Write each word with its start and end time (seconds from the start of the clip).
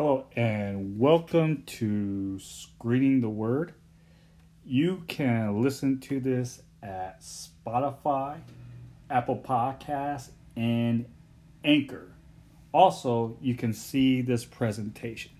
Hello, 0.00 0.26
and 0.36 0.96
welcome 0.96 1.64
to 1.66 2.38
Screening 2.38 3.20
the 3.20 3.28
Word. 3.28 3.74
You 4.64 5.02
can 5.08 5.60
listen 5.60 5.98
to 6.02 6.20
this 6.20 6.62
at 6.84 7.20
Spotify, 7.20 8.38
Apple 9.10 9.42
Podcasts, 9.44 10.30
and 10.54 11.04
Anchor. 11.64 12.12
Also, 12.70 13.38
you 13.40 13.56
can 13.56 13.72
see 13.72 14.22
this 14.22 14.44
presentation. 14.44 15.32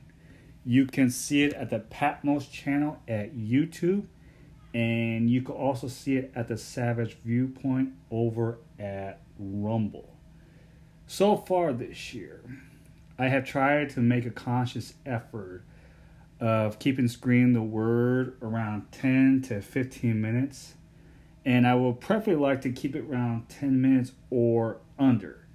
You 0.64 0.86
can 0.86 1.08
see 1.08 1.44
it 1.44 1.52
at 1.52 1.70
the 1.70 1.78
Patmos 1.78 2.48
channel 2.48 3.00
at 3.06 3.36
YouTube, 3.36 4.06
and 4.74 5.30
you 5.30 5.42
can 5.42 5.54
also 5.54 5.86
see 5.86 6.16
it 6.16 6.32
at 6.34 6.48
the 6.48 6.58
Savage 6.58 7.16
Viewpoint 7.24 7.90
over 8.10 8.58
at 8.76 9.22
Rumble. 9.38 10.16
So 11.06 11.36
far 11.36 11.72
this 11.72 12.12
year, 12.12 12.42
I 13.18 13.28
have 13.28 13.44
tried 13.44 13.90
to 13.90 14.00
make 14.00 14.26
a 14.26 14.30
conscious 14.30 14.94
effort 15.04 15.64
of 16.40 16.78
keeping 16.78 17.08
screen 17.08 17.52
the 17.52 17.62
word 17.62 18.36
around 18.40 18.92
10 18.92 19.42
to 19.48 19.60
15 19.60 20.20
minutes, 20.20 20.74
and 21.44 21.66
I 21.66 21.74
will 21.74 21.94
preferably 21.94 22.36
like 22.36 22.60
to 22.62 22.70
keep 22.70 22.94
it 22.94 23.04
around 23.08 23.48
10 23.48 23.80
minutes 23.80 24.12
or 24.30 24.78
under. 24.98 25.46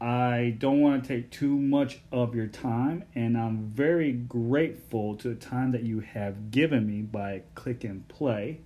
I 0.00 0.56
don't 0.58 0.80
want 0.80 1.04
to 1.04 1.08
take 1.08 1.30
too 1.30 1.58
much 1.58 2.00
of 2.12 2.34
your 2.34 2.46
time, 2.46 3.04
and 3.14 3.36
I'm 3.36 3.70
very 3.74 4.12
grateful 4.12 5.16
to 5.16 5.28
the 5.28 5.34
time 5.34 5.72
that 5.72 5.82
you 5.82 6.00
have 6.00 6.50
given 6.50 6.86
me 6.86 7.02
by 7.02 7.42
clicking 7.54 8.04
play. 8.08 8.60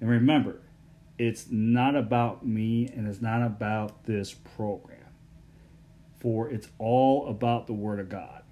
And 0.00 0.08
remember, 0.08 0.60
it's 1.18 1.50
not 1.50 1.96
about 1.96 2.46
me 2.46 2.88
and 2.94 3.08
it's 3.08 3.22
not 3.22 3.42
about 3.42 4.04
this 4.04 4.34
program. 4.34 4.95
For 6.26 6.50
it's 6.50 6.66
all 6.80 7.28
about 7.28 7.68
the 7.68 7.72
Word 7.72 8.00
of 8.00 8.08
God. 8.08 8.42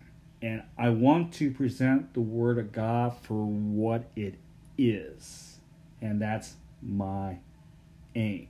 And 0.40 0.62
I 0.78 0.90
want 0.90 1.34
to 1.34 1.50
present 1.50 2.14
the 2.14 2.20
Word 2.20 2.56
of 2.56 2.70
God 2.70 3.16
for 3.22 3.44
what 3.44 4.04
it 4.14 4.36
is. 4.78 5.58
And 6.00 6.22
that's 6.22 6.54
my 6.80 7.38
aim. 8.14 8.46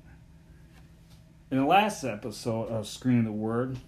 In 1.50 1.56
the 1.56 1.64
last 1.64 2.04
episode 2.04 2.68
of 2.68 2.86
Screening 2.86 3.24
the 3.24 3.32
Word, 3.32 3.78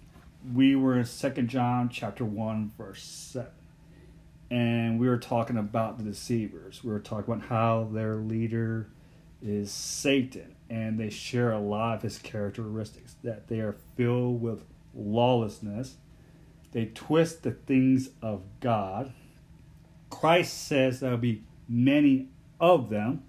we 0.55 0.75
were 0.75 0.97
in 0.97 1.05
2 1.05 1.29
John 1.43 1.89
chapter 1.89 2.25
1, 2.25 2.71
verse 2.75 3.03
7. 3.03 3.51
And 4.49 4.99
we 4.99 5.07
were 5.07 5.19
talking 5.19 5.57
about 5.57 5.99
the 5.99 6.03
deceivers. 6.03 6.83
We 6.83 6.91
were 6.91 6.99
talking 6.99 7.35
about 7.35 7.47
how 7.47 7.87
their 7.93 8.15
leader 8.15 8.89
is 9.43 9.71
Satan, 9.71 10.55
and 10.67 10.99
they 10.99 11.11
share 11.11 11.51
a 11.51 11.59
lot 11.59 11.97
of 11.97 12.01
his 12.01 12.17
characteristics, 12.17 13.17
that 13.23 13.49
they 13.49 13.59
are 13.59 13.75
filled 13.95 14.41
with 14.41 14.63
lawlessness. 14.97 15.95
They 16.71 16.85
twist 16.85 17.43
the 17.43 17.51
things 17.51 18.09
of 18.21 18.43
God. 18.59 19.13
Christ 20.09 20.67
says 20.67 20.99
there'll 20.99 21.17
be 21.17 21.43
many 21.69 22.29
of 22.59 22.89
them. 22.89 23.23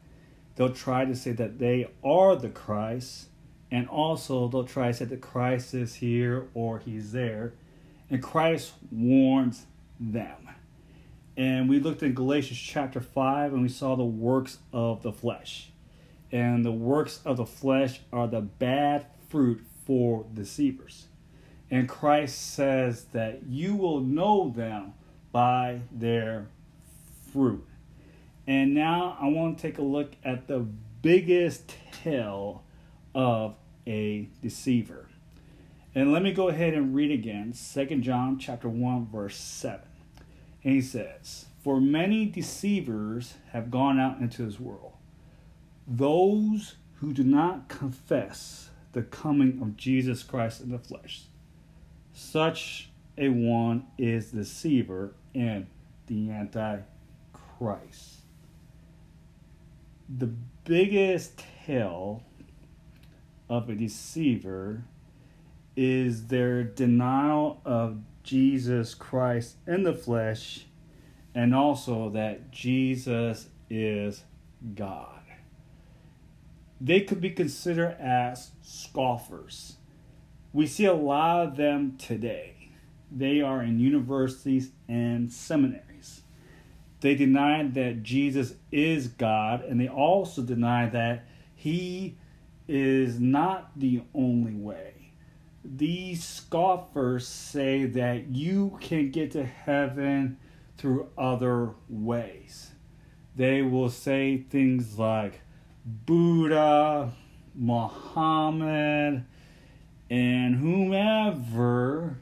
They'll 0.57 0.73
try 0.73 1.05
to 1.05 1.15
say 1.15 1.33
that 1.33 1.59
they 1.59 1.89
are 2.03 2.35
the 2.35 2.49
Christ 2.49 3.29
and 3.71 3.89
also, 3.89 4.49
they'll 4.49 4.65
try 4.65 4.89
to 4.89 4.95
say 4.95 5.05
that 5.05 5.21
Christ 5.21 5.75
is 5.75 5.95
here 5.97 6.49
or 6.55 6.79
he's 6.79 7.13
there. 7.13 7.53
And 8.11 8.23
Christ 8.23 8.73
warns 8.91 9.67
them. 10.01 10.49
And 11.37 11.69
we 11.69 11.79
looked 11.79 12.03
in 12.03 12.15
Galatians 12.15 12.59
chapter 12.59 13.01
5 13.01 13.53
and 13.53 13.63
we 13.63 13.69
saw 13.69 13.95
the 13.95 14.05
works 14.05 14.59
of 14.73 15.03
the 15.03 15.13
flesh. 15.13 15.71
And 16.33 16.65
the 16.65 16.73
works 16.73 17.21
of 17.25 17.37
the 17.37 17.47
flesh 17.47 18.01
are 18.13 18.27
the 18.27 18.41
bad 18.41 19.07
fruit 19.29 19.65
for 19.85 20.27
deceivers. 20.33 21.07
And 21.71 21.89
Christ 21.89 22.55
says 22.55 23.05
that 23.13 23.45
you 23.47 23.75
will 23.75 24.01
know 24.01 24.51
them 24.51 24.95
by 25.33 25.81
their 25.93 26.49
fruit. 27.33 27.67
And 28.47 28.75
now 28.75 29.17
I 29.21 29.29
want 29.29 29.59
to 29.59 29.63
take 29.63 29.79
a 29.79 29.83
look 29.83 30.13
at 30.25 30.49
the 30.49 30.61
biggest 31.03 31.75
tell 32.03 32.65
of 33.15 33.55
a 33.87 34.29
deceiver. 34.41 35.07
And 35.95 36.13
let 36.13 36.23
me 36.23 36.33
go 36.33 36.49
ahead 36.49 36.75
and 36.75 36.95
read 36.95 37.11
again 37.11 37.53
2 37.53 37.87
John 38.01 38.39
chapter 38.39 38.69
1 38.69 39.09
verse 39.09 39.37
7. 39.37 39.81
And 40.65 40.75
he 40.75 40.81
says, 40.81 41.47
"For 41.59 41.81
many 41.81 42.27
deceivers 42.27 43.35
have 43.53 43.71
gone 43.71 43.99
out 43.99 44.19
into 44.21 44.45
this 44.45 44.59
world, 44.59 44.93
those 45.87 46.77
who 46.97 47.13
do 47.13 47.25
not 47.25 47.69
confess 47.69 48.71
the 48.93 49.03
coming 49.03 49.61
of 49.63 49.77
Jesus 49.77 50.23
Christ 50.23 50.61
in 50.61 50.71
the 50.71 50.79
flesh. 50.79 51.25
Such 52.19 52.91
a 53.17 53.29
one 53.29 53.87
is 53.97 54.33
the 54.33 54.39
deceiver 54.39 55.15
and 55.37 55.69
the 56.09 56.33
antichrist." 56.33 58.23
The 60.09 60.35
biggest 60.65 61.41
hell 61.41 62.25
of 63.49 63.71
a 63.71 63.77
deceiver 63.77 64.83
is 65.77 66.27
their 66.27 66.65
denial 66.65 67.61
of 67.65 68.03
Jesus 68.25 68.97
Christ 68.97 69.57
in 69.65 69.85
the 69.85 69.95
flesh 69.95 70.67
and 71.37 71.55
also 71.55 72.11
that 72.11 72.51
Jesus 72.51 73.49
is 73.71 74.25
God. 74.75 75.23
They 76.81 77.01
could 77.03 77.21
be 77.21 77.31
considered 77.31 77.97
as 78.01 78.51
scoffers. 78.61 79.78
We 80.59 80.67
see 80.67 80.87
a 80.87 80.93
lot 80.93 81.47
of 81.47 81.57
them 81.57 81.97
today. 81.99 82.71
They 83.13 83.41
are 83.41 83.63
in 83.63 83.79
universities 83.79 84.73
and 84.89 85.33
seminaries. 85.33 86.23
They 87.01 87.15
deny 87.15 87.63
that 87.63 88.03
Jesus 88.03 88.55
is 88.73 89.07
God, 89.07 89.63
and 89.63 89.81
they 89.81 89.87
also 89.87 90.43
deny 90.43 90.89
that 90.89 91.27
He 91.55 92.17
is 92.67 93.21
not 93.21 93.71
the 93.77 94.03
only 94.13 94.55
way. 94.55 95.13
These 95.65 96.25
scoffers 96.25 97.29
say 97.29 97.85
that 97.85 98.27
you 98.31 98.79
can 98.81 99.13
get 99.13 99.31
to 99.31 99.45
heaven 99.45 100.39
through 100.77 101.09
other 101.17 101.75
ways. 101.89 102.73
They 103.37 103.63
will 103.63 103.91
say 103.91 104.39
things 104.51 104.99
like 104.99 105.41
Buddha, 105.87 107.13
Muhammad, 107.55 109.25
and 110.11 110.57
whomever, 110.57 112.19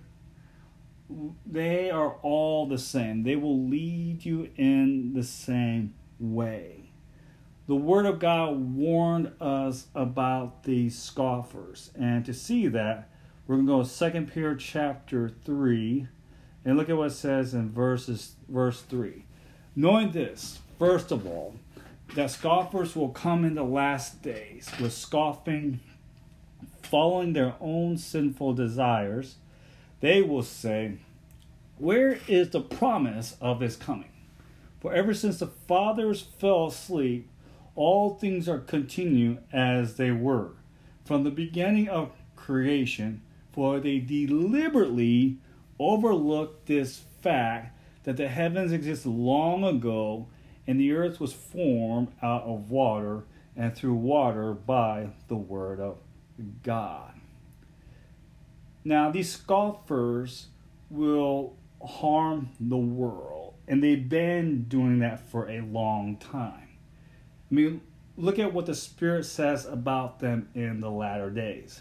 they 1.45 1.91
are 1.91 2.17
all 2.23 2.67
the 2.67 2.79
same. 2.79 3.23
They 3.23 3.37
will 3.37 3.67
lead 3.69 4.25
you 4.25 4.51
in 4.57 5.15
the 5.15 5.23
same 5.23 5.95
way 6.19 6.87
the 7.67 7.75
Word 7.75 8.07
of 8.07 8.21
God 8.21 8.77
warned 8.77 9.33
us 9.41 9.89
about 9.95 10.63
the 10.63 10.89
scoffers. 10.89 11.91
And 11.99 12.25
to 12.25 12.33
see 12.33 12.69
that, 12.69 13.11
we're 13.47 13.57
going 13.57 13.67
to 13.67 13.73
go 13.73 13.85
to 13.85 14.11
2 14.11 14.27
Peter 14.33 14.55
chapter 14.55 15.29
3 15.45 16.07
and 16.65 16.77
look 16.77 16.89
at 16.89 16.97
what 16.97 17.09
it 17.09 17.15
says 17.15 17.55
in 17.55 17.71
verses 17.71 18.37
verse 18.49 18.83
3. 18.83 19.25
Knowing 19.75 20.13
this, 20.13 20.61
first 20.79 21.11
of 21.11 21.27
all, 21.27 21.57
that 22.15 22.31
scoffers 22.31 22.95
will 22.95 23.09
come 23.09 23.45
in 23.45 23.57
the 23.57 23.65
last 23.65 24.23
days 24.23 24.71
with 24.81 24.93
scoffing, 24.93 25.81
following 26.87 27.33
their 27.33 27.55
own 27.61 27.99
sinful 27.99 28.55
desires. 28.55 29.37
They 30.01 30.23
will 30.23 30.43
say, 30.43 30.99
Where 31.79 32.19
is 32.29 32.51
the 32.51 32.61
promise 32.61 33.37
of 33.41 33.61
his 33.61 33.77
coming? 33.77 34.11
For 34.81 34.93
ever 34.93 35.15
since 35.15 35.39
the 35.39 35.47
fathers 35.47 36.23
fell 36.23 36.67
asleep, 36.67 37.29
all 37.75 38.15
things 38.15 38.49
are 38.49 38.59
continue 38.59 39.39
as 39.53 39.97
they 39.97 40.11
were 40.11 40.53
from 41.07 41.23
the 41.23 41.31
beginning 41.31 41.89
of 41.89 42.11
creation, 42.35 43.23
for 43.53 43.79
they 43.79 43.99
deliberately 43.99 45.39
overlooked 45.79 46.67
this 46.67 47.03
fact 47.23 47.79
that 48.05 48.17
the 48.17 48.29
heavens 48.29 48.73
existed 48.73 49.09
long 49.09 49.65
ago 49.65 50.27
and 50.67 50.81
the 50.81 50.93
earth 50.93 51.21
was 51.21 51.33
formed 51.33 52.09
out 52.23 52.43
of 52.43 52.71
water 52.71 53.25
and 53.57 53.75
through 53.75 53.95
water 53.95 54.53
by 54.53 55.09
the 55.29 55.37
word 55.37 55.81
of 55.81 55.97
God. 56.63 57.13
Now, 58.85 59.11
these 59.11 59.33
scoffers 59.33 60.47
will 60.91 61.57
harm 61.85 62.51
the 62.61 62.77
world, 62.77 63.55
and 63.67 63.83
they've 63.83 64.09
been 64.09 64.65
doing 64.65 65.01
that 65.01 65.29
for 65.29 65.49
a 65.49 65.61
long 65.61 66.17
time. 66.17 66.69
I 67.51 67.55
mean, 67.55 67.81
look 68.17 68.39
at 68.39 68.53
what 68.53 68.67
the 68.67 68.75
Spirit 68.75 69.25
says 69.25 69.67
about 69.67 70.21
them 70.21 70.49
in 70.55 70.81
the 70.81 70.91
latter 70.91 71.31
days. 71.31 71.81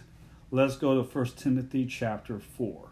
Let's 0.51 0.77
go 0.77 1.01
to 1.01 1.07
1 1.07 1.25
Timothy 1.35 1.85
chapter 1.85 2.39
4. 2.39 2.89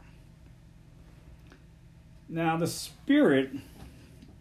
Now, 2.30 2.58
the 2.58 2.68
Spirit 2.68 3.52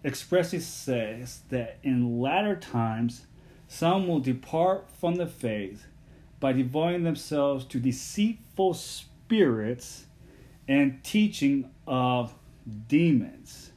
expressly 0.05 0.61
says 0.61 1.43
that 1.51 1.79
in 1.83 2.21
latter 2.21 2.57
times 2.57 3.27
some 3.69 4.09
will 4.09 4.21
depart 4.21 4.91
from 4.91 5.15
the 5.15 5.27
faith 5.27 5.87
by 6.43 6.53
devoting 6.53 7.05
themselves 7.05 7.65
to 7.65 7.79
deceitful 7.79 8.75
spirits 8.75 10.07
and 10.67 11.03
teaching 11.05 11.71
of 11.87 12.35
demons. 12.89 13.71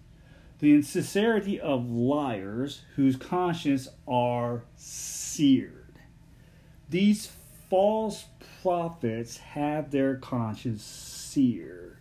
The 0.57 0.73
insincerity 0.73 1.59
of 1.59 1.91
liars 1.91 2.81
whose 2.95 3.17
conscience 3.17 3.87
are 4.07 4.63
seared. 4.75 5.93
These 6.89 7.31
false 7.69 8.25
prophets 8.63 9.37
have 9.37 9.91
their 9.91 10.15
conscience 10.15 10.83
seared. 10.83 11.97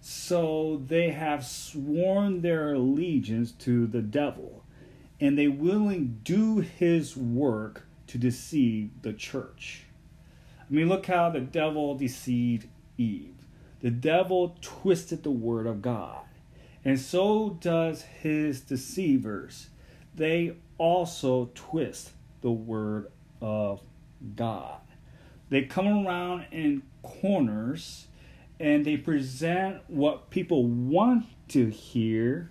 So 0.00 0.84
they 0.86 1.10
have 1.10 1.44
sworn 1.44 2.42
their 2.42 2.74
allegiance 2.74 3.50
to 3.50 3.88
the 3.88 4.02
devil, 4.02 4.62
and 5.20 5.36
they 5.36 5.48
willingly 5.48 6.04
do 6.04 6.60
his 6.60 7.16
work 7.16 7.88
to 8.06 8.18
deceive 8.18 8.90
the 9.02 9.12
church. 9.12 9.85
I 10.68 10.74
mean, 10.74 10.88
look 10.88 11.06
how 11.06 11.30
the 11.30 11.40
devil 11.40 11.94
deceived 11.94 12.66
Eve. 12.98 13.34
The 13.80 13.90
devil 13.90 14.56
twisted 14.60 15.22
the 15.22 15.30
word 15.30 15.66
of 15.66 15.80
God, 15.82 16.24
and 16.84 16.98
so 16.98 17.58
does 17.60 18.02
his 18.02 18.62
deceivers. 18.62 19.68
They 20.14 20.56
also 20.78 21.50
twist 21.54 22.10
the 22.40 22.50
word 22.50 23.12
of 23.40 23.80
God. 24.34 24.80
They 25.50 25.62
come 25.62 26.06
around 26.06 26.46
in 26.50 26.82
corners 27.02 28.06
and 28.58 28.84
they 28.84 28.96
present 28.96 29.82
what 29.86 30.30
people 30.30 30.66
want 30.66 31.26
to 31.48 31.68
hear, 31.70 32.50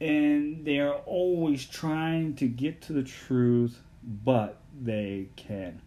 and 0.00 0.64
they 0.64 0.80
are 0.80 0.96
always 1.06 1.64
trying 1.64 2.34
to 2.34 2.48
get 2.48 2.82
to 2.82 2.92
the 2.92 3.04
truth, 3.04 3.80
but 4.02 4.58
they 4.78 5.28
can 5.36 5.80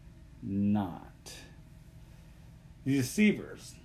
not. 0.46 1.34
The 2.86 2.98
deceivers, 2.98 3.76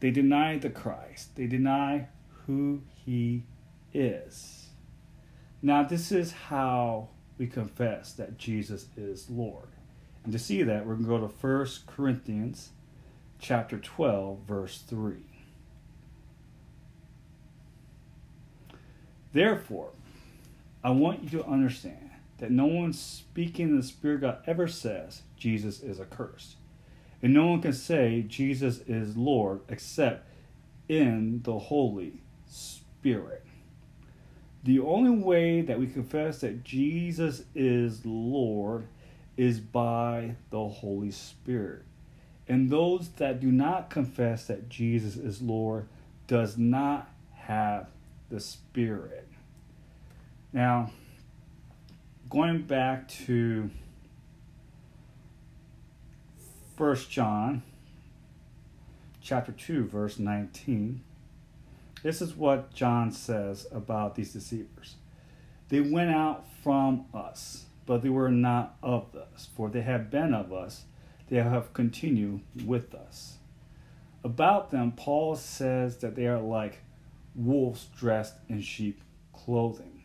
they 0.00 0.10
deny 0.10 0.58
the 0.58 0.70
Christ, 0.70 1.36
they 1.36 1.46
deny 1.46 2.08
who 2.46 2.82
he 2.94 3.44
is. 3.94 4.66
Now, 5.62 5.82
this 5.82 6.12
is 6.12 6.32
how 6.32 7.08
we 7.38 7.46
confess 7.46 8.12
that 8.12 8.36
Jesus 8.36 8.86
is 8.96 9.30
Lord. 9.30 9.68
And 10.24 10.32
to 10.32 10.38
see 10.38 10.62
that, 10.62 10.86
we're 10.86 10.94
going 10.94 11.04
to 11.04 11.26
go 11.26 11.26
to 11.26 11.46
1 11.46 11.66
Corinthians 11.86 12.70
chapter 13.40 13.78
12, 13.78 14.40
verse 14.46 14.82
3. 14.86 15.16
Therefore, 19.32 19.90
I 20.84 20.90
want 20.90 21.24
you 21.24 21.38
to 21.38 21.44
understand 21.46 22.11
that 22.42 22.50
no 22.50 22.66
one 22.66 22.92
speaking 22.92 23.68
in 23.68 23.76
the 23.76 23.84
Spirit 23.84 24.22
God 24.22 24.38
ever 24.48 24.66
says 24.66 25.22
Jesus 25.36 25.80
is 25.80 26.00
accursed. 26.00 26.56
And 27.22 27.32
no 27.32 27.46
one 27.46 27.62
can 27.62 27.72
say 27.72 28.24
Jesus 28.26 28.80
is 28.88 29.16
Lord 29.16 29.60
except 29.68 30.26
in 30.88 31.40
the 31.44 31.56
Holy 31.56 32.20
Spirit. 32.48 33.44
The 34.64 34.80
only 34.80 35.22
way 35.22 35.60
that 35.60 35.78
we 35.78 35.86
confess 35.86 36.40
that 36.40 36.64
Jesus 36.64 37.44
is 37.54 38.04
Lord 38.04 38.88
is 39.36 39.60
by 39.60 40.34
the 40.50 40.66
Holy 40.66 41.12
Spirit. 41.12 41.84
And 42.48 42.70
those 42.70 43.10
that 43.18 43.38
do 43.38 43.52
not 43.52 43.88
confess 43.88 44.48
that 44.48 44.68
Jesus 44.68 45.14
is 45.14 45.40
Lord 45.40 45.86
does 46.26 46.58
not 46.58 47.08
have 47.34 47.86
the 48.30 48.40
Spirit. 48.40 49.28
Now, 50.52 50.90
going 52.32 52.62
back 52.62 53.06
to 53.08 53.68
First 56.78 57.10
John 57.10 57.62
chapter 59.20 59.52
2 59.52 59.84
verse 59.84 60.18
19 60.18 61.02
this 62.02 62.22
is 62.22 62.34
what 62.34 62.72
John 62.72 63.12
says 63.12 63.66
about 63.70 64.14
these 64.14 64.32
deceivers. 64.32 64.94
They 65.68 65.82
went 65.82 66.08
out 66.08 66.46
from 66.64 67.04
us 67.12 67.66
but 67.84 68.00
they 68.00 68.08
were 68.08 68.30
not 68.30 68.76
of 68.82 69.14
us 69.14 69.50
for 69.54 69.68
they 69.68 69.82
have 69.82 70.10
been 70.10 70.32
of 70.32 70.54
us 70.54 70.84
they 71.28 71.36
have 71.36 71.74
continued 71.74 72.40
with 72.64 72.94
us. 72.94 73.36
About 74.24 74.70
them 74.70 74.92
Paul 74.92 75.36
says 75.36 75.98
that 75.98 76.16
they 76.16 76.28
are 76.28 76.40
like 76.40 76.78
wolves 77.34 77.90
dressed 77.94 78.36
in 78.48 78.62
sheep 78.62 79.02
clothing 79.34 80.01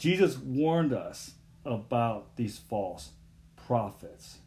Jesus 0.00 0.36
warned 0.36 0.92
us 0.92 1.34
about 1.64 2.34
these 2.34 2.58
false 2.58 3.10
prophets 3.54 4.38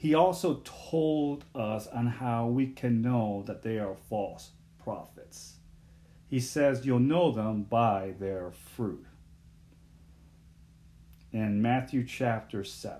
he 0.00 0.14
also 0.14 0.62
told 0.64 1.44
us 1.54 1.86
on 1.86 2.06
how 2.06 2.46
we 2.46 2.68
can 2.68 3.02
know 3.02 3.44
that 3.46 3.60
they 3.60 3.78
are 3.78 3.94
false 4.08 4.52
prophets. 4.82 5.56
He 6.26 6.40
says 6.40 6.86
you'll 6.86 7.00
know 7.00 7.30
them 7.30 7.64
by 7.64 8.14
their 8.18 8.50
fruit. 8.50 9.04
In 11.32 11.60
Matthew 11.60 12.06
chapter 12.06 12.64
7. 12.64 12.98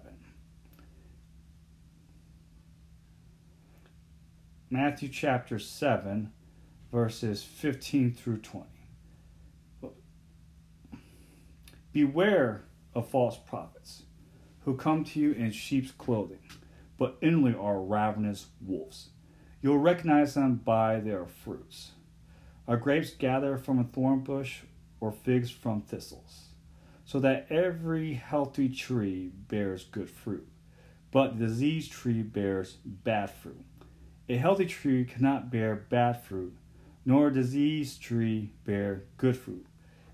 Matthew 4.68 5.08
chapter 5.08 5.58
7, 5.58 6.30
verses 6.92 7.42
15 7.42 8.12
through 8.12 8.40
20. 8.40 8.66
Beware 11.92 12.64
of 12.94 13.08
false 13.08 13.36
prophets 13.36 14.04
who 14.60 14.76
come 14.76 15.04
to 15.04 15.18
you 15.18 15.32
in 15.32 15.50
sheep's 15.50 15.90
clothing 15.90 16.38
but 17.00 17.16
inwardly 17.22 17.58
are 17.58 17.80
ravenous 17.80 18.48
wolves. 18.60 19.08
You'll 19.62 19.78
recognize 19.78 20.34
them 20.34 20.56
by 20.56 21.00
their 21.00 21.24
fruits. 21.24 21.92
Are 22.68 22.76
grapes 22.76 23.10
gathered 23.10 23.64
from 23.64 23.78
a 23.78 23.84
thorn 23.84 24.20
bush, 24.20 24.60
or 25.00 25.10
figs 25.10 25.50
from 25.50 25.80
thistles? 25.80 26.50
So 27.06 27.18
that 27.20 27.46
every 27.48 28.12
healthy 28.12 28.68
tree 28.68 29.32
bears 29.48 29.84
good 29.84 30.10
fruit, 30.10 30.46
but 31.10 31.38
the 31.38 31.46
diseased 31.46 31.90
tree 31.90 32.22
bears 32.22 32.76
bad 32.84 33.30
fruit. 33.30 33.64
A 34.28 34.36
healthy 34.36 34.66
tree 34.66 35.06
cannot 35.06 35.50
bear 35.50 35.74
bad 35.74 36.22
fruit, 36.22 36.54
nor 37.06 37.28
a 37.28 37.32
diseased 37.32 38.02
tree 38.02 38.52
bear 38.66 39.04
good 39.16 39.38
fruit. 39.38 39.66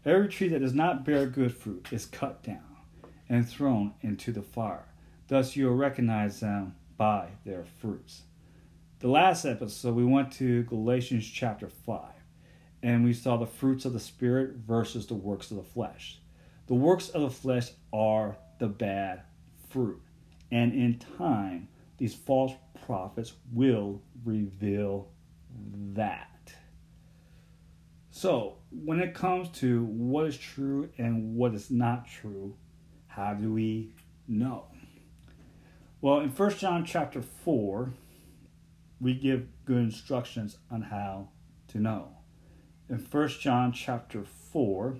Every 0.06 0.28
tree 0.28 0.46
that 0.50 0.60
does 0.60 0.72
not 0.72 1.04
bear 1.04 1.26
good 1.26 1.52
fruit 1.52 1.88
is 1.90 2.06
cut 2.06 2.44
down 2.44 2.76
and 3.28 3.46
thrown 3.46 3.94
into 4.02 4.30
the 4.30 4.40
fire. 4.40 4.86
Thus 5.26 5.56
you'll 5.56 5.74
recognize 5.74 6.38
them 6.38 6.76
by 6.96 7.30
their 7.44 7.64
fruits. 7.64 8.22
The 9.00 9.08
last 9.08 9.44
episode, 9.44 9.96
we 9.96 10.04
went 10.04 10.30
to 10.34 10.62
Galatians 10.62 11.28
chapter 11.28 11.68
5, 11.68 12.02
and 12.84 13.04
we 13.04 13.12
saw 13.12 13.36
the 13.36 13.48
fruits 13.48 13.84
of 13.84 13.94
the 13.94 13.98
Spirit 13.98 14.52
versus 14.64 15.08
the 15.08 15.14
works 15.14 15.50
of 15.50 15.56
the 15.56 15.64
flesh. 15.64 16.20
The 16.68 16.74
works 16.74 17.08
of 17.08 17.22
the 17.22 17.30
flesh 17.30 17.72
are 17.92 18.36
the 18.60 18.68
bad 18.68 19.22
fruit, 19.68 20.00
and 20.52 20.72
in 20.72 21.00
time, 21.18 21.66
these 21.98 22.14
false 22.14 22.52
prophets 22.86 23.32
will 23.52 24.00
reveal 24.24 25.08
that. 25.94 26.30
So, 28.18 28.54
when 28.70 28.98
it 29.00 29.12
comes 29.12 29.50
to 29.58 29.84
what 29.84 30.24
is 30.24 30.38
true 30.38 30.88
and 30.96 31.36
what 31.36 31.54
is 31.54 31.70
not 31.70 32.08
true, 32.08 32.56
how 33.08 33.34
do 33.34 33.52
we 33.52 33.92
know? 34.26 34.68
Well, 36.00 36.20
in 36.20 36.30
1 36.30 36.50
John 36.52 36.86
chapter 36.86 37.20
4, 37.20 37.92
we 39.02 39.12
give 39.12 39.48
good 39.66 39.82
instructions 39.82 40.56
on 40.70 40.80
how 40.80 41.28
to 41.68 41.78
know. 41.78 42.08
In 42.88 43.00
1 43.00 43.28
John 43.28 43.70
chapter 43.72 44.24
4, 44.24 44.96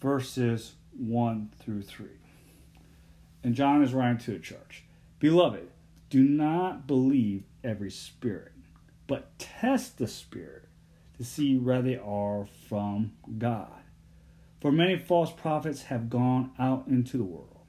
verses 0.00 0.76
1 0.96 1.50
through 1.58 1.82
3. 1.82 2.06
And 3.42 3.56
John 3.56 3.82
is 3.82 3.92
writing 3.92 4.18
to 4.18 4.30
the 4.30 4.38
church 4.38 4.84
Beloved, 5.18 5.68
do 6.08 6.22
not 6.22 6.86
believe 6.86 7.42
every 7.64 7.90
spirit, 7.90 8.52
but 9.08 9.36
test 9.40 9.98
the 9.98 10.06
spirit 10.06 10.68
to 11.16 11.24
see 11.24 11.56
whether 11.56 11.82
they 11.82 11.96
are 11.96 12.46
from 12.68 13.12
God. 13.38 13.82
For 14.60 14.72
many 14.72 14.96
false 14.96 15.32
prophets 15.32 15.82
have 15.84 16.08
gone 16.08 16.52
out 16.58 16.86
into 16.86 17.16
the 17.16 17.24
world. 17.24 17.66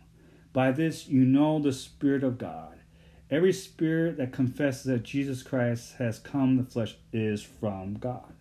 By 0.54 0.72
this 0.72 1.08
you 1.08 1.26
know 1.26 1.60
the 1.60 1.74
Spirit 1.74 2.24
of 2.24 2.38
God. 2.38 2.80
Every 3.32 3.54
spirit 3.54 4.18
that 4.18 4.32
confesses 4.32 4.84
that 4.84 5.02
Jesus 5.02 5.42
Christ 5.42 5.96
has 5.98 6.20
come 6.20 6.52
in 6.52 6.58
the 6.58 6.64
flesh 6.64 6.96
is 7.12 7.42
from 7.42 7.96
God. 7.96 8.34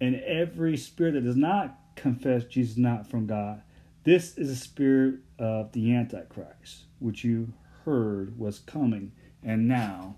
And 0.00 0.16
every 0.22 0.78
spirit 0.78 1.12
that 1.12 1.24
does 1.24 1.36
not 1.36 1.76
confess 1.94 2.44
Jesus 2.44 2.72
is 2.72 2.78
not 2.78 3.06
from 3.06 3.26
God, 3.26 3.60
this 4.04 4.38
is 4.38 4.48
the 4.48 4.56
spirit 4.56 5.16
of 5.38 5.72
the 5.72 5.94
Antichrist, 5.94 6.84
which 7.00 7.22
you 7.22 7.52
heard 7.84 8.38
was 8.38 8.60
coming 8.60 9.12
and 9.42 9.68
now 9.68 10.16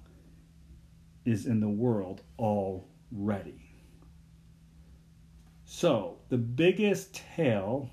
is 1.24 1.46
in 1.46 1.58
the 1.58 1.68
world 1.68 2.22
already. 3.16 3.70
So, 5.64 6.18
the 6.28 6.38
biggest 6.38 7.14
tale 7.14 7.90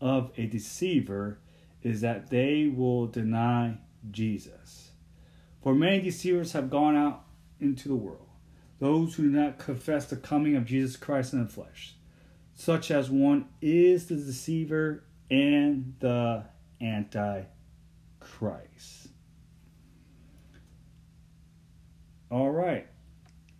of 0.00 0.32
a 0.36 0.46
deceiver 0.46 1.38
is 1.82 2.00
that 2.00 2.30
they 2.30 2.72
will 2.74 3.06
deny 3.06 3.78
Jesus. 4.10 4.90
For 5.62 5.74
many 5.74 6.00
deceivers 6.00 6.52
have 6.52 6.70
gone 6.70 6.96
out 6.96 7.24
into 7.60 7.88
the 7.88 7.96
world. 7.96 8.20
those 8.80 9.14
who 9.14 9.22
do 9.22 9.30
not 9.30 9.58
confess 9.58 10.06
the 10.06 10.16
coming 10.16 10.56
of 10.56 10.66
Jesus 10.66 10.96
Christ 10.96 11.32
in 11.32 11.42
the 11.42 11.48
flesh, 11.48 11.94
such 12.54 12.90
as 12.90 13.08
one 13.08 13.46
is 13.62 14.06
the 14.06 14.16
deceiver 14.16 15.04
and 15.30 15.94
the 16.00 16.44
antichrist. 16.80 17.48
All 22.30 22.50
right. 22.50 22.86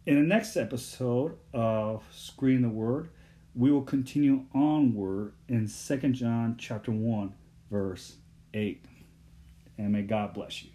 In 0.06 0.16
the 0.16 0.22
next 0.22 0.58
episode 0.58 1.38
of 1.54 2.04
Screen 2.12 2.60
the 2.60 2.68
Word, 2.68 3.08
we 3.54 3.72
will 3.72 3.80
continue 3.80 4.44
onward 4.52 5.32
in 5.48 5.66
2 5.66 5.96
John 6.10 6.56
chapter 6.58 6.92
1 6.92 7.32
verse 7.70 8.16
8. 8.52 8.84
And 9.78 9.92
may 9.92 10.02
God 10.02 10.34
bless 10.34 10.62
you. 10.62 10.73